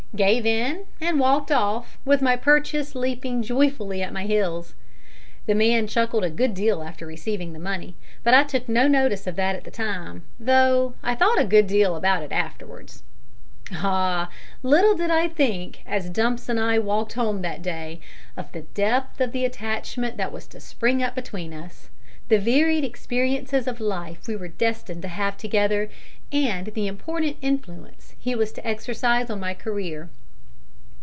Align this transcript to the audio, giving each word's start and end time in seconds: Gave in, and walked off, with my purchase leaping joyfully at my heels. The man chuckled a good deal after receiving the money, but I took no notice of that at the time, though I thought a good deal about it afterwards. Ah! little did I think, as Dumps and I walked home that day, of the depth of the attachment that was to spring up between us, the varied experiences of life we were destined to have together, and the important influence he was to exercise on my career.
Gave 0.13 0.45
in, 0.45 0.87
and 0.99 1.21
walked 1.21 1.53
off, 1.53 1.97
with 2.03 2.21
my 2.21 2.35
purchase 2.35 2.95
leaping 2.95 3.41
joyfully 3.41 4.03
at 4.03 4.11
my 4.11 4.25
heels. 4.25 4.75
The 5.45 5.55
man 5.55 5.87
chuckled 5.87 6.25
a 6.25 6.29
good 6.29 6.53
deal 6.53 6.83
after 6.83 7.05
receiving 7.07 7.53
the 7.53 7.59
money, 7.59 7.95
but 8.21 8.33
I 8.33 8.43
took 8.43 8.67
no 8.67 8.89
notice 8.89 9.25
of 9.25 9.37
that 9.37 9.55
at 9.55 9.63
the 9.63 9.71
time, 9.71 10.23
though 10.37 10.95
I 11.01 11.15
thought 11.15 11.39
a 11.39 11.45
good 11.45 11.65
deal 11.65 11.95
about 11.95 12.23
it 12.23 12.33
afterwards. 12.33 13.03
Ah! 13.71 14.29
little 14.61 14.95
did 14.97 15.11
I 15.11 15.29
think, 15.29 15.81
as 15.85 16.09
Dumps 16.09 16.49
and 16.49 16.59
I 16.59 16.77
walked 16.77 17.13
home 17.13 17.41
that 17.43 17.61
day, 17.61 18.01
of 18.35 18.51
the 18.51 18.63
depth 18.73 19.21
of 19.21 19.31
the 19.31 19.45
attachment 19.45 20.17
that 20.17 20.33
was 20.33 20.45
to 20.47 20.59
spring 20.59 21.01
up 21.01 21.15
between 21.15 21.53
us, 21.53 21.87
the 22.27 22.37
varied 22.39 22.85
experiences 22.85 23.67
of 23.67 23.81
life 23.81 24.25
we 24.25 24.37
were 24.37 24.47
destined 24.47 25.01
to 25.01 25.07
have 25.09 25.35
together, 25.37 25.89
and 26.31 26.67
the 26.67 26.87
important 26.87 27.35
influence 27.41 28.15
he 28.17 28.33
was 28.33 28.53
to 28.53 28.65
exercise 28.65 29.29
on 29.29 29.37
my 29.37 29.53
career. 29.53 30.09